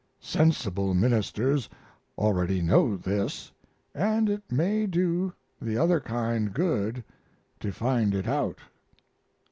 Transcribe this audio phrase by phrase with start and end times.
[0.19, 1.69] Sensible ministers
[2.17, 3.51] already know this,
[3.93, 5.31] and it may do
[5.61, 7.03] the other kind good
[7.59, 8.57] to find it out.